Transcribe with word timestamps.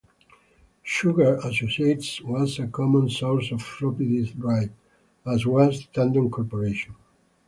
Shugart 0.83 1.45
Associates 1.45 2.21
was 2.21 2.57
a 2.57 2.65
common 2.65 3.07
source 3.07 3.51
of 3.51 3.61
floppy 3.61 4.07
disk 4.07 4.35
drives, 4.35 4.71
as 5.27 5.45
was 5.45 5.87
Tandon 5.93 6.31
Corporation. 6.31 6.95